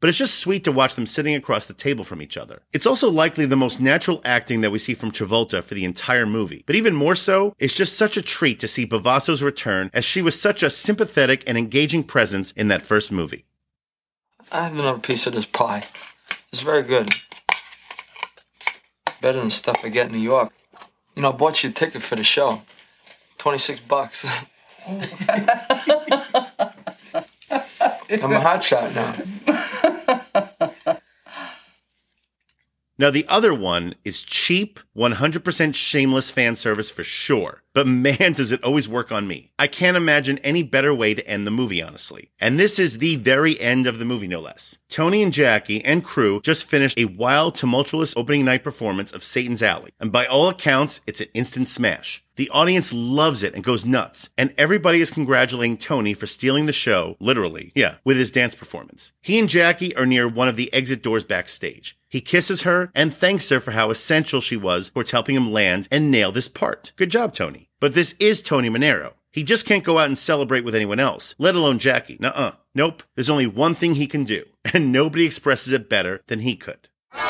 but 0.00 0.08
it's 0.08 0.18
just 0.18 0.40
sweet 0.40 0.64
to 0.64 0.72
watch 0.72 0.94
them 0.94 1.06
sitting 1.06 1.34
across 1.34 1.66
the 1.66 1.74
table 1.74 2.04
from 2.04 2.20
each 2.20 2.36
other. 2.36 2.62
It's 2.72 2.86
also 2.86 3.10
likely 3.10 3.46
the 3.46 3.56
most 3.56 3.80
natural 3.80 4.20
acting 4.24 4.60
that 4.62 4.70
we 4.70 4.78
see 4.78 4.94
from 4.94 5.10
Travolta 5.10 5.62
for 5.62 5.74
the 5.74 5.84
entire 5.84 6.26
movie. 6.26 6.64
But 6.66 6.76
even 6.76 6.94
more 6.94 7.14
so, 7.14 7.54
it's 7.58 7.74
just 7.74 7.96
such 7.96 8.16
a 8.16 8.22
treat 8.22 8.60
to 8.60 8.68
see 8.68 8.86
Bovasso's 8.86 9.42
return 9.42 9.90
as 9.94 10.04
she 10.04 10.22
was 10.22 10.40
such 10.40 10.62
a 10.62 10.70
sympathetic 10.70 11.42
and 11.46 11.56
engaging 11.56 12.04
presence 12.04 12.52
in 12.52 12.68
that 12.68 12.82
first 12.82 13.10
movie. 13.12 13.44
I 14.52 14.64
have 14.64 14.72
another 14.74 14.98
piece 14.98 15.26
of 15.26 15.34
this 15.34 15.46
pie. 15.46 15.84
It's 16.52 16.62
very 16.62 16.82
good. 16.82 17.10
Better 19.20 19.40
than 19.40 19.50
stuff 19.50 19.80
I 19.82 19.88
get 19.88 20.06
in 20.06 20.12
New 20.12 20.18
York. 20.18 20.52
You 21.14 21.22
know, 21.22 21.30
I 21.32 21.36
bought 21.36 21.62
you 21.64 21.70
a 21.70 21.72
ticket 21.72 22.02
for 22.02 22.16
the 22.16 22.24
show. 22.24 22.62
26 23.38 23.80
bucks. 23.82 24.26
I'm 24.86 25.00
a 28.32 28.40
hotshot 28.40 28.94
now. 28.94 29.14
Now, 32.98 33.10
the 33.10 33.26
other 33.28 33.52
one 33.52 33.94
is 34.04 34.22
cheap, 34.22 34.80
100% 34.96 35.74
shameless 35.74 36.30
fan 36.30 36.56
service 36.56 36.90
for 36.90 37.04
sure. 37.04 37.62
But 37.76 37.86
man, 37.86 38.32
does 38.32 38.52
it 38.52 38.64
always 38.64 38.88
work 38.88 39.12
on 39.12 39.28
me. 39.28 39.52
I 39.58 39.66
can't 39.66 39.98
imagine 39.98 40.38
any 40.38 40.62
better 40.62 40.94
way 40.94 41.12
to 41.12 41.28
end 41.28 41.46
the 41.46 41.50
movie, 41.50 41.82
honestly. 41.82 42.30
And 42.40 42.58
this 42.58 42.78
is 42.78 42.96
the 42.96 43.16
very 43.16 43.60
end 43.60 43.86
of 43.86 43.98
the 43.98 44.06
movie, 44.06 44.26
no 44.28 44.40
less. 44.40 44.78
Tony 44.88 45.22
and 45.22 45.30
Jackie 45.30 45.84
and 45.84 46.02
crew 46.02 46.40
just 46.40 46.64
finished 46.64 46.98
a 46.98 47.04
wild, 47.04 47.54
tumultuous 47.54 48.16
opening 48.16 48.46
night 48.46 48.64
performance 48.64 49.12
of 49.12 49.22
Satan's 49.22 49.62
Alley. 49.62 49.90
And 50.00 50.10
by 50.10 50.24
all 50.24 50.48
accounts, 50.48 51.02
it's 51.06 51.20
an 51.20 51.28
instant 51.34 51.68
smash. 51.68 52.24
The 52.36 52.48
audience 52.48 52.94
loves 52.94 53.42
it 53.42 53.54
and 53.54 53.64
goes 53.64 53.86
nuts, 53.86 54.30
and 54.36 54.54
everybody 54.56 55.00
is 55.00 55.10
congratulating 55.10 55.78
Tony 55.78 56.12
for 56.12 56.26
stealing 56.26 56.66
the 56.66 56.72
show, 56.72 57.16
literally, 57.18 57.72
yeah, 57.74 57.96
with 58.04 58.18
his 58.18 58.30
dance 58.30 58.54
performance. 58.54 59.12
He 59.22 59.38
and 59.38 59.48
Jackie 59.48 59.96
are 59.96 60.04
near 60.04 60.28
one 60.28 60.48
of 60.48 60.56
the 60.56 60.72
exit 60.72 61.02
doors 61.02 61.24
backstage. 61.24 61.98
He 62.08 62.20
kisses 62.20 62.62
her 62.62 62.90
and 62.94 63.12
thanks 63.12 63.48
her 63.48 63.60
for 63.60 63.72
how 63.72 63.90
essential 63.90 64.40
she 64.40 64.56
was 64.56 64.90
towards 64.90 65.10
helping 65.10 65.34
him 65.34 65.50
land 65.50 65.88
and 65.90 66.10
nail 66.10 66.30
this 66.30 66.48
part. 66.48 66.92
Good 66.96 67.10
job, 67.10 67.34
Tony. 67.34 67.65
But 67.80 67.94
this 67.94 68.14
is 68.18 68.42
Tony 68.42 68.70
Manero. 68.70 69.12
He 69.30 69.42
just 69.42 69.66
can't 69.66 69.84
go 69.84 69.98
out 69.98 70.06
and 70.06 70.16
celebrate 70.16 70.64
with 70.64 70.74
anyone 70.74 70.98
else, 70.98 71.34
let 71.38 71.54
alone 71.54 71.78
Jackie. 71.78 72.16
Nuh-uh. 72.20 72.52
Nope. 72.74 73.02
There's 73.14 73.28
only 73.28 73.46
one 73.46 73.74
thing 73.74 73.94
he 73.94 74.06
can 74.06 74.24
do, 74.24 74.44
and 74.74 74.90
nobody 74.90 75.26
expresses 75.26 75.72
it 75.72 75.88
better 75.90 76.22
than 76.26 76.40
he 76.40 76.56
could. 76.56 76.88
You 77.14 77.20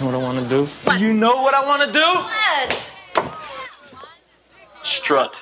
know 0.00 0.06
what 0.06 0.14
I 0.14 0.18
want 0.18 0.42
to 0.42 0.48
do? 0.48 0.64
What? 0.64 1.00
You 1.00 1.12
know 1.12 1.36
what 1.36 1.54
I 1.54 1.64
want 1.64 1.82
to 1.82 1.92
do? 1.92 3.24
What? 3.24 3.30
Strut. 4.82 5.36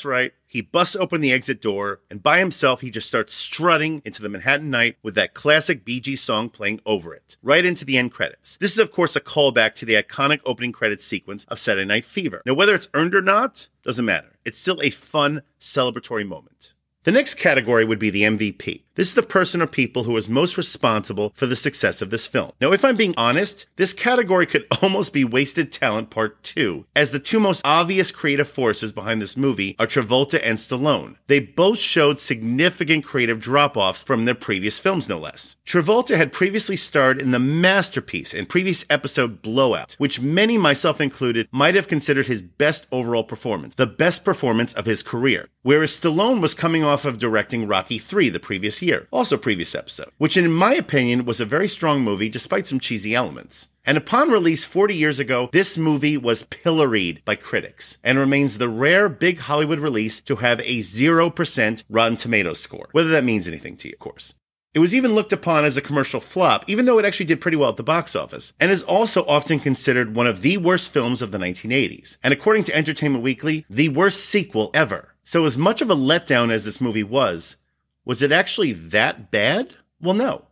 That's 0.00 0.06
right. 0.06 0.32
He 0.46 0.62
busts 0.62 0.96
open 0.96 1.20
the 1.20 1.30
exit 1.30 1.60
door, 1.60 2.00
and 2.10 2.22
by 2.22 2.38
himself, 2.38 2.80
he 2.80 2.90
just 2.90 3.06
starts 3.06 3.34
strutting 3.34 4.00
into 4.02 4.22
the 4.22 4.30
Manhattan 4.30 4.70
night 4.70 4.96
with 5.02 5.14
that 5.16 5.34
classic 5.34 5.84
Bee 5.84 6.00
Gees 6.00 6.22
song 6.22 6.48
playing 6.48 6.80
over 6.86 7.12
it, 7.12 7.36
right 7.42 7.66
into 7.66 7.84
the 7.84 7.98
end 7.98 8.10
credits. 8.10 8.56
This 8.56 8.72
is, 8.72 8.78
of 8.78 8.92
course, 8.92 9.14
a 9.14 9.20
callback 9.20 9.74
to 9.74 9.84
the 9.84 10.02
iconic 10.02 10.40
opening 10.46 10.72
credits 10.72 11.04
sequence 11.04 11.44
of 11.50 11.58
Saturday 11.58 11.84
Night 11.84 12.06
Fever. 12.06 12.40
Now, 12.46 12.54
whether 12.54 12.74
it's 12.74 12.88
earned 12.94 13.14
or 13.14 13.20
not, 13.20 13.68
doesn't 13.84 14.06
matter. 14.06 14.38
It's 14.42 14.56
still 14.56 14.80
a 14.82 14.88
fun, 14.88 15.42
celebratory 15.60 16.26
moment. 16.26 16.72
The 17.04 17.12
next 17.12 17.34
category 17.34 17.84
would 17.84 17.98
be 17.98 18.08
the 18.08 18.22
MVP. 18.22 18.84
This 19.00 19.08
is 19.08 19.14
the 19.14 19.22
person 19.22 19.62
or 19.62 19.66
people 19.66 20.04
who 20.04 20.14
is 20.18 20.28
most 20.28 20.58
responsible 20.58 21.32
for 21.34 21.46
the 21.46 21.56
success 21.56 22.02
of 22.02 22.10
this 22.10 22.26
film. 22.26 22.52
Now, 22.60 22.70
if 22.72 22.84
I'm 22.84 22.98
being 22.98 23.14
honest, 23.16 23.64
this 23.76 23.94
category 23.94 24.44
could 24.44 24.66
almost 24.82 25.14
be 25.14 25.24
Wasted 25.24 25.72
Talent 25.72 26.10
Part 26.10 26.42
2, 26.42 26.84
as 26.94 27.10
the 27.10 27.18
two 27.18 27.40
most 27.40 27.62
obvious 27.64 28.12
creative 28.12 28.46
forces 28.46 28.92
behind 28.92 29.22
this 29.22 29.38
movie 29.38 29.74
are 29.78 29.86
Travolta 29.86 30.38
and 30.44 30.58
Stallone. 30.58 31.16
They 31.28 31.40
both 31.40 31.78
showed 31.78 32.20
significant 32.20 33.02
creative 33.02 33.40
drop 33.40 33.74
offs 33.74 34.02
from 34.02 34.26
their 34.26 34.34
previous 34.34 34.78
films, 34.78 35.08
no 35.08 35.18
less. 35.18 35.56
Travolta 35.64 36.18
had 36.18 36.30
previously 36.30 36.76
starred 36.76 37.22
in 37.22 37.30
the 37.30 37.38
masterpiece 37.38 38.34
and 38.34 38.50
previous 38.50 38.84
episode 38.90 39.40
Blowout, 39.40 39.94
which 39.96 40.20
many, 40.20 40.58
myself 40.58 41.00
included, 41.00 41.48
might 41.50 41.74
have 41.74 41.88
considered 41.88 42.26
his 42.26 42.42
best 42.42 42.86
overall 42.92 43.24
performance, 43.24 43.76
the 43.76 43.86
best 43.86 44.26
performance 44.26 44.74
of 44.74 44.84
his 44.84 45.02
career. 45.02 45.48
Whereas 45.62 45.98
Stallone 45.98 46.40
was 46.40 46.54
coming 46.54 46.84
off 46.84 47.06
of 47.06 47.18
directing 47.18 47.66
Rocky 47.66 47.98
3 47.98 48.30
the 48.30 48.40
previous 48.40 48.82
year, 48.82 48.89
also 49.10 49.36
previous 49.36 49.74
episode, 49.74 50.10
which 50.18 50.36
in 50.36 50.52
my 50.52 50.74
opinion 50.74 51.24
was 51.24 51.40
a 51.40 51.44
very 51.44 51.68
strong 51.68 52.02
movie 52.02 52.28
despite 52.28 52.66
some 52.66 52.80
cheesy 52.80 53.14
elements. 53.14 53.68
And 53.84 53.96
upon 53.96 54.30
release 54.30 54.64
40 54.64 54.94
years 54.94 55.18
ago, 55.18 55.48
this 55.52 55.78
movie 55.78 56.16
was 56.16 56.44
pilloried 56.44 57.24
by 57.24 57.36
critics 57.36 57.98
and 58.04 58.18
remains 58.18 58.58
the 58.58 58.68
rare 58.68 59.08
big 59.08 59.38
Hollywood 59.38 59.78
release 59.78 60.20
to 60.22 60.36
have 60.36 60.60
a 60.60 60.80
0% 60.80 61.84
Rotten 61.88 62.16
Tomatoes 62.16 62.60
score, 62.60 62.88
whether 62.92 63.08
that 63.10 63.24
means 63.24 63.48
anything 63.48 63.76
to 63.78 63.88
you, 63.88 63.94
of 63.94 64.00
course. 64.00 64.34
It 64.72 64.78
was 64.78 64.94
even 64.94 65.14
looked 65.14 65.32
upon 65.32 65.64
as 65.64 65.76
a 65.76 65.82
commercial 65.82 66.20
flop, 66.20 66.64
even 66.68 66.84
though 66.84 67.00
it 67.00 67.04
actually 67.04 67.26
did 67.26 67.40
pretty 67.40 67.56
well 67.56 67.70
at 67.70 67.76
the 67.76 67.82
box 67.82 68.14
office, 68.14 68.52
and 68.60 68.70
is 68.70 68.84
also 68.84 69.26
often 69.26 69.58
considered 69.58 70.14
one 70.14 70.28
of 70.28 70.42
the 70.42 70.58
worst 70.58 70.92
films 70.92 71.22
of 71.22 71.32
the 71.32 71.38
1980s, 71.38 72.18
and 72.22 72.32
according 72.32 72.62
to 72.64 72.76
Entertainment 72.76 73.24
Weekly, 73.24 73.66
the 73.68 73.88
worst 73.88 74.24
sequel 74.26 74.70
ever. 74.72 75.16
So, 75.24 75.44
as 75.44 75.58
much 75.58 75.82
of 75.82 75.90
a 75.90 75.96
letdown 75.96 76.52
as 76.52 76.64
this 76.64 76.80
movie 76.80 77.02
was, 77.02 77.56
was 78.04 78.22
it 78.22 78.32
actually 78.32 78.72
that 78.72 79.30
bad? 79.30 79.74
Well, 80.00 80.14
no. 80.14 80.46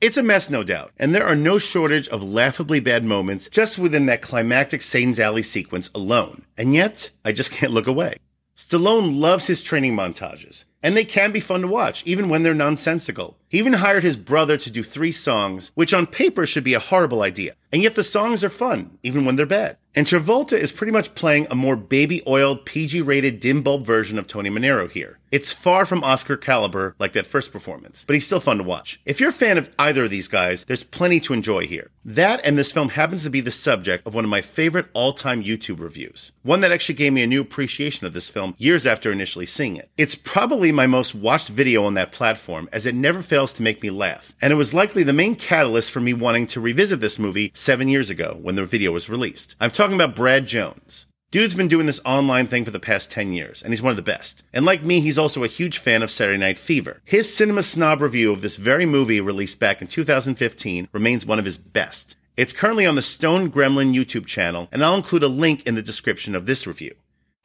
It's 0.00 0.16
a 0.16 0.22
mess, 0.22 0.48
no 0.48 0.62
doubt, 0.62 0.92
and 0.96 1.12
there 1.12 1.26
are 1.26 1.34
no 1.34 1.58
shortage 1.58 2.06
of 2.08 2.22
laughably 2.22 2.78
bad 2.78 3.04
moments 3.04 3.48
just 3.48 3.78
within 3.78 4.06
that 4.06 4.22
climactic 4.22 4.80
Satan's 4.80 5.18
Alley 5.18 5.42
sequence 5.42 5.90
alone. 5.92 6.44
And 6.56 6.72
yet, 6.72 7.10
I 7.24 7.32
just 7.32 7.50
can't 7.50 7.72
look 7.72 7.88
away. 7.88 8.14
Stallone 8.56 9.18
loves 9.18 9.48
his 9.48 9.62
training 9.62 9.96
montages, 9.96 10.66
and 10.82 10.96
they 10.96 11.04
can 11.04 11.32
be 11.32 11.40
fun 11.40 11.62
to 11.62 11.68
watch, 11.68 12.02
even 12.06 12.28
when 12.28 12.42
they're 12.42 12.54
nonsensical. 12.54 13.36
He 13.48 13.58
even 13.58 13.74
hired 13.74 14.02
his 14.02 14.16
brother 14.16 14.56
to 14.58 14.70
do 14.70 14.82
three 14.82 15.12
songs, 15.12 15.72
which 15.74 15.94
on 15.94 16.06
paper 16.06 16.44
should 16.44 16.64
be 16.64 16.74
a 16.74 16.78
horrible 16.78 17.22
idea. 17.22 17.54
And 17.72 17.82
yet 17.82 17.94
the 17.94 18.04
songs 18.04 18.44
are 18.44 18.50
fun, 18.50 18.98
even 19.02 19.24
when 19.24 19.36
they're 19.36 19.46
bad. 19.46 19.76
And 19.94 20.06
Travolta 20.06 20.56
is 20.56 20.70
pretty 20.70 20.92
much 20.92 21.14
playing 21.14 21.48
a 21.50 21.54
more 21.54 21.74
baby 21.74 22.22
oiled, 22.26 22.64
PG 22.64 23.02
rated, 23.02 23.40
dim 23.40 23.62
bulb 23.62 23.84
version 23.84 24.18
of 24.18 24.26
Tony 24.26 24.48
Manero 24.48 24.90
here. 24.90 25.18
It's 25.30 25.52
far 25.52 25.84
from 25.84 26.04
Oscar 26.04 26.36
caliber 26.36 26.94
like 26.98 27.12
that 27.12 27.26
first 27.26 27.52
performance, 27.52 28.04
but 28.06 28.14
he's 28.14 28.24
still 28.24 28.40
fun 28.40 28.58
to 28.58 28.64
watch. 28.64 29.00
If 29.04 29.20
you're 29.20 29.30
a 29.30 29.32
fan 29.32 29.58
of 29.58 29.70
either 29.78 30.04
of 30.04 30.10
these 30.10 30.28
guys, 30.28 30.64
there's 30.64 30.84
plenty 30.84 31.20
to 31.20 31.34
enjoy 31.34 31.66
here. 31.66 31.90
That 32.04 32.40
and 32.44 32.56
this 32.56 32.72
film 32.72 32.90
happens 32.90 33.24
to 33.24 33.30
be 33.30 33.40
the 33.40 33.50
subject 33.50 34.06
of 34.06 34.14
one 34.14 34.24
of 34.24 34.30
my 34.30 34.40
favorite 34.40 34.86
all 34.94 35.12
time 35.12 35.42
YouTube 35.42 35.80
reviews. 35.80 36.32
One 36.42 36.60
that 36.60 36.72
actually 36.72 36.94
gave 36.94 37.12
me 37.12 37.22
a 37.22 37.26
new 37.26 37.42
appreciation 37.42 38.06
of 38.06 38.14
this 38.14 38.30
film 38.30 38.54
years 38.56 38.86
after 38.86 39.12
initially 39.12 39.46
seeing 39.46 39.76
it. 39.76 39.90
It's 39.98 40.14
probably 40.14 40.67
my 40.72 40.86
most 40.86 41.14
watched 41.14 41.48
video 41.48 41.84
on 41.84 41.94
that 41.94 42.12
platform 42.12 42.68
as 42.72 42.86
it 42.86 42.94
never 42.94 43.22
fails 43.22 43.52
to 43.54 43.62
make 43.62 43.82
me 43.82 43.90
laugh. 43.90 44.34
And 44.40 44.52
it 44.52 44.56
was 44.56 44.74
likely 44.74 45.02
the 45.02 45.12
main 45.12 45.34
catalyst 45.36 45.90
for 45.90 46.00
me 46.00 46.14
wanting 46.14 46.46
to 46.48 46.60
revisit 46.60 47.00
this 47.00 47.18
movie 47.18 47.50
seven 47.54 47.88
years 47.88 48.10
ago 48.10 48.38
when 48.40 48.54
the 48.54 48.64
video 48.64 48.92
was 48.92 49.08
released. 49.08 49.56
I'm 49.60 49.70
talking 49.70 49.94
about 49.94 50.16
Brad 50.16 50.46
Jones. 50.46 51.06
Dude's 51.30 51.54
been 51.54 51.68
doing 51.68 51.84
this 51.84 52.00
online 52.06 52.46
thing 52.46 52.64
for 52.64 52.70
the 52.70 52.80
past 52.80 53.10
10 53.10 53.34
years, 53.34 53.62
and 53.62 53.70
he's 53.70 53.82
one 53.82 53.90
of 53.90 53.96
the 53.96 54.02
best. 54.02 54.44
And 54.50 54.64
like 54.64 54.82
me, 54.82 55.00
he's 55.00 55.18
also 55.18 55.44
a 55.44 55.48
huge 55.48 55.76
fan 55.76 56.02
of 56.02 56.10
Saturday 56.10 56.38
Night 56.38 56.58
Fever. 56.58 57.02
His 57.04 57.34
Cinema 57.34 57.62
Snob 57.62 58.00
review 58.00 58.32
of 58.32 58.40
this 58.40 58.56
very 58.56 58.86
movie 58.86 59.20
released 59.20 59.60
back 59.60 59.82
in 59.82 59.88
2015 59.88 60.88
remains 60.90 61.26
one 61.26 61.38
of 61.38 61.44
his 61.44 61.58
best. 61.58 62.16
It's 62.38 62.54
currently 62.54 62.86
on 62.86 62.94
the 62.94 63.02
Stone 63.02 63.50
Gremlin 63.50 63.94
YouTube 63.94 64.24
channel, 64.24 64.68
and 64.72 64.82
I'll 64.82 64.94
include 64.94 65.22
a 65.22 65.28
link 65.28 65.66
in 65.66 65.74
the 65.74 65.82
description 65.82 66.34
of 66.34 66.46
this 66.46 66.66
review. 66.66 66.94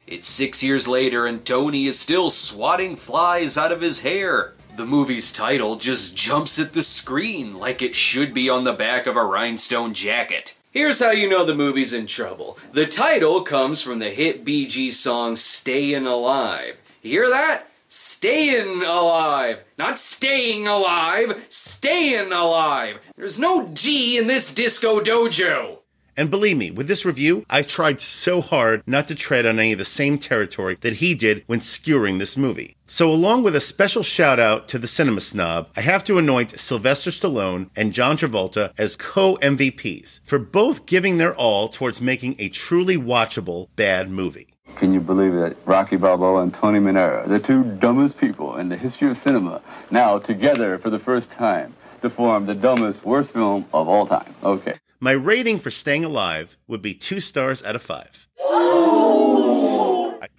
It's 0.06 0.28
six 0.28 0.62
years 0.62 0.86
later, 0.86 1.26
and 1.26 1.44
Tony 1.44 1.86
is 1.86 1.98
still 1.98 2.28
swatting 2.28 2.94
flies 2.96 3.56
out 3.56 3.72
of 3.72 3.80
his 3.80 4.02
hair. 4.02 4.52
The 4.76 4.84
movie's 4.84 5.32
title 5.32 5.76
just 5.76 6.16
jumps 6.16 6.58
at 6.58 6.72
the 6.72 6.82
screen 6.82 7.58
like 7.58 7.80
it 7.80 7.94
should 7.94 8.34
be 8.34 8.50
on 8.50 8.64
the 8.64 8.72
back 8.72 9.06
of 9.06 9.16
a 9.16 9.24
rhinestone 9.24 9.94
jacket. 9.94 10.58
Here's 10.72 11.00
how 11.00 11.12
you 11.12 11.28
know 11.28 11.44
the 11.44 11.54
movie's 11.54 11.92
in 11.92 12.06
trouble. 12.06 12.58
The 12.72 12.86
title 12.86 13.42
comes 13.42 13.80
from 13.80 14.00
the 14.00 14.10
hit 14.10 14.44
Gees 14.44 14.98
song 14.98 15.36
Stayin' 15.36 16.06
Alive. 16.06 16.76
You 17.00 17.10
hear 17.10 17.30
that? 17.30 17.68
Stayin' 17.88 18.82
alive. 18.82 19.62
Not 19.78 20.00
staying 20.00 20.66
alive, 20.66 21.46
stayin' 21.48 22.32
alive. 22.32 22.98
There's 23.16 23.38
no 23.38 23.68
G 23.72 24.18
in 24.18 24.26
this 24.26 24.52
disco 24.52 25.00
dojo. 25.00 25.78
And 26.16 26.30
believe 26.30 26.56
me, 26.56 26.70
with 26.70 26.86
this 26.86 27.04
review, 27.04 27.44
I 27.50 27.62
tried 27.62 28.00
so 28.00 28.40
hard 28.40 28.82
not 28.86 29.08
to 29.08 29.14
tread 29.14 29.46
on 29.46 29.58
any 29.58 29.72
of 29.72 29.78
the 29.78 29.84
same 29.84 30.18
territory 30.18 30.78
that 30.80 30.94
he 30.94 31.14
did 31.14 31.42
when 31.46 31.60
skewering 31.60 32.18
this 32.18 32.36
movie. 32.36 32.76
So, 32.86 33.10
along 33.10 33.42
with 33.42 33.56
a 33.56 33.60
special 33.60 34.02
shout 34.02 34.38
out 34.38 34.68
to 34.68 34.78
the 34.78 34.86
cinema 34.86 35.20
snob, 35.20 35.68
I 35.76 35.80
have 35.80 36.04
to 36.04 36.18
anoint 36.18 36.58
Sylvester 36.58 37.10
Stallone 37.10 37.70
and 37.74 37.92
John 37.92 38.16
Travolta 38.16 38.72
as 38.78 38.96
co 38.96 39.36
MVPs 39.38 40.20
for 40.22 40.38
both 40.38 40.86
giving 40.86 41.16
their 41.16 41.34
all 41.34 41.68
towards 41.68 42.00
making 42.00 42.36
a 42.38 42.48
truly 42.48 42.96
watchable 42.96 43.68
bad 43.74 44.10
movie. 44.10 44.54
Can 44.76 44.92
you 44.92 45.00
believe 45.00 45.32
that 45.34 45.56
Rocky 45.66 45.96
Balboa 45.96 46.42
and 46.42 46.52
Tony 46.52 46.78
Manero, 46.78 47.28
the 47.28 47.38
two 47.38 47.62
dumbest 47.62 48.18
people 48.18 48.56
in 48.56 48.68
the 48.68 48.76
history 48.76 49.10
of 49.10 49.16
cinema, 49.16 49.62
now 49.90 50.18
together 50.18 50.78
for 50.78 50.90
the 50.90 50.98
first 50.98 51.30
time 51.30 51.74
to 52.02 52.10
form 52.10 52.46
the 52.46 52.54
dumbest, 52.54 53.04
worst 53.04 53.32
film 53.32 53.64
of 53.72 53.88
all 53.88 54.06
time? 54.06 54.34
Okay. 54.42 54.74
My 55.04 55.12
rating 55.12 55.58
for 55.58 55.70
Staying 55.70 56.02
Alive 56.02 56.56
would 56.66 56.80
be 56.80 56.94
two 56.94 57.20
stars 57.20 57.62
out 57.62 57.76
of 57.76 57.82
five. 57.82 58.26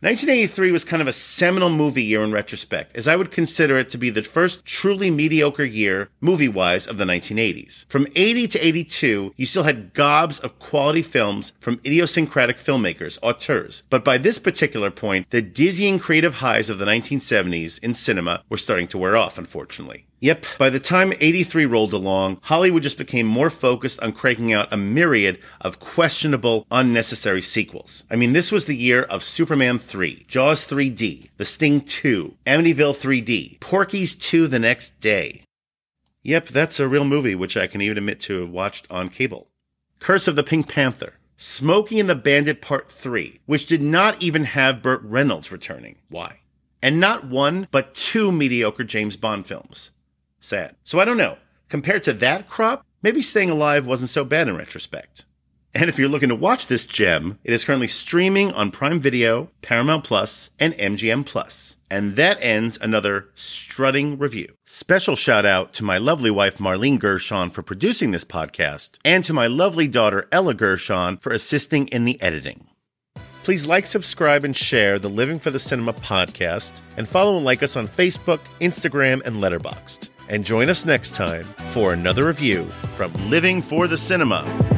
1983 0.01 0.72
was 0.72 0.84
kind 0.84 1.03
of 1.03 1.07
a 1.07 1.13
seminal 1.13 1.69
movie 1.69 2.03
year 2.03 2.24
in 2.24 2.31
retrospect, 2.31 2.95
as 2.98 3.07
I 3.07 3.15
would 3.15 3.29
consider 3.29 3.77
it 3.77 3.91
to 3.91 4.00
be 4.00 4.10
the 4.10 4.24
first 4.24 4.65
truly 4.65 5.12
mediocre 5.12 5.63
year, 5.63 6.10
movie 6.19 6.48
wise, 6.48 6.88
of 6.88 6.98
the 6.98 7.05
1980s. 7.05 7.86
From 7.89 8.07
80 8.15 8.48
to 8.48 8.65
82, 8.65 9.34
you 9.38 9.45
still 9.45 9.63
had 9.63 9.93
gobs 9.93 10.39
of 10.39 10.57
quality 10.57 11.03
films 11.03 11.53
from 11.60 11.79
idiosyncratic 11.86 12.57
filmmakers, 12.57 13.19
auteurs. 13.22 13.84
But 13.91 14.03
by 14.03 14.17
this 14.17 14.39
particular 14.39 14.89
point, 14.89 15.29
the 15.29 15.43
dizzying 15.43 16.00
creative 16.00 16.36
highs 16.36 16.72
of 16.72 16.79
the 16.79 16.86
1970s 16.86 17.77
in 17.84 17.93
cinema 17.93 18.43
were 18.50 18.57
starting 18.57 18.88
to 18.88 18.98
wear 18.98 19.15
off, 19.15 19.38
unfortunately. 19.38 20.07
Yep, 20.22 20.45
by 20.57 20.69
the 20.69 20.79
time 20.79 21.13
83 21.19 21.65
rolled 21.65 21.93
along, 21.93 22.39
Hollywood 22.43 22.84
just 22.84 22.98
became 22.98 23.27
more 23.27 23.50
focused 23.50 24.00
on 24.00 24.13
cranking 24.13 24.53
out 24.53 24.72
a 24.72 24.77
myriad 24.77 25.39
of 25.60 25.79
questionable, 25.79 26.65
unnecessary 26.72 27.41
sequels. 27.41 28.05
I 28.10 28.15
mean, 28.15 28.34
this 28.34 28.51
was 28.51 28.65
the 28.65 28.77
year 28.77 29.03
of 29.03 29.24
Superman 29.24 29.77
3, 29.77 30.25
Jaws 30.27 30.65
3D, 30.65 31.29
The 31.38 31.45
Sting 31.45 31.81
2, 31.81 32.38
Amityville 32.45 32.95
3D, 32.95 33.60
Porky's 33.60 34.15
2 34.15 34.48
the 34.48 34.60
next 34.60 35.00
day. 35.00 35.43
Yep, 36.24 36.48
that's 36.48 36.79
a 36.79 36.88
real 36.88 37.05
movie 37.05 37.36
which 37.36 37.57
I 37.57 37.67
can 37.67 37.81
even 37.81 37.98
admit 37.98 38.19
to 38.22 38.39
have 38.39 38.50
watched 38.50 38.88
on 38.89 39.10
cable. 39.10 39.48
Curse 40.00 40.27
of 40.27 40.36
the 40.36 40.43
Pink 40.43 40.69
Panther, 40.69 41.19
Smokey 41.38 42.00
and 42.00 42.10
the 42.10 42.15
Bandit 42.15 42.62
Part 42.62 42.89
3, 42.89 43.41
which 43.45 43.65
did 43.65 43.81
not 43.81 44.24
even 44.24 44.45
have 44.45 44.81
Burt 44.81 45.01
Reynolds 45.03 45.51
returning. 45.51 45.98
Why? 46.10 46.39
And 46.81 47.00
not 47.00 47.27
one, 47.27 47.67
but 47.69 47.93
two 47.93 48.31
mediocre 48.31 48.84
James 48.84 49.17
Bond 49.17 49.45
films. 49.45 49.91
Sad. 50.45 50.75
So 50.83 50.99
I 50.99 51.05
don't 51.05 51.17
know. 51.17 51.37
Compared 51.69 52.03
to 52.03 52.13
that 52.13 52.47
crop, 52.47 52.85
maybe 53.01 53.21
Staying 53.21 53.49
Alive 53.49 53.87
wasn't 53.87 54.11
so 54.11 54.23
bad 54.23 54.47
in 54.47 54.55
retrospect. 54.55 55.25
And 55.73 55.89
if 55.89 55.97
you're 55.97 56.07
looking 56.07 56.29
to 56.29 56.35
watch 56.35 56.67
this 56.67 56.85
gem, 56.85 57.39
it 57.43 57.51
is 57.51 57.65
currently 57.65 57.87
streaming 57.87 58.51
on 58.51 58.69
Prime 58.69 58.99
Video, 58.99 59.49
Paramount 59.63 60.03
Plus, 60.03 60.51
and 60.59 60.75
MGM 60.75 61.25
Plus. 61.25 61.77
And 61.89 62.15
that 62.15 62.37
ends 62.41 62.77
another 62.79 63.29
strutting 63.33 64.19
review. 64.19 64.53
Special 64.65 65.15
shout 65.15 65.47
out 65.47 65.73
to 65.73 65.83
my 65.83 65.97
lovely 65.97 66.31
wife 66.31 66.59
Marlene 66.59 66.99
Gershon 66.99 67.49
for 67.49 67.63
producing 67.63 68.11
this 68.11 68.23
podcast, 68.23 68.99
and 69.03 69.25
to 69.25 69.33
my 69.33 69.47
lovely 69.47 69.87
daughter 69.87 70.27
Ella 70.31 70.53
Gershon 70.53 71.17
for 71.17 71.34
assisting 71.34 71.88
in 71.88 72.05
the 72.05 72.21
editing. 72.21 72.67
Please 73.43 73.67
like, 73.67 73.86
subscribe, 73.86 74.43
and 74.43 74.55
share 74.55 74.97
the 74.97 75.10
Living 75.10 75.39
for 75.39 75.51
the 75.51 75.60
Cinema 75.60 75.93
podcast, 75.93 76.81
and 76.97 77.08
follow 77.08 77.36
and 77.36 77.45
like 77.45 77.62
us 77.63 77.75
on 77.75 77.88
Facebook, 77.88 78.39
Instagram, 78.62 79.21
and 79.25 79.38
Letterboxd. 79.38 80.10
And 80.27 80.43
join 80.43 80.69
us 80.69 80.85
next 80.85 81.15
time 81.15 81.45
for 81.69 81.93
another 81.93 82.27
review 82.27 82.65
from 82.95 83.13
Living 83.29 83.61
for 83.61 83.88
the 83.88 83.97
Cinema. 83.97 84.74